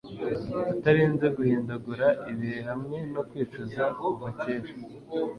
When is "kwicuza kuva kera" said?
3.29-4.71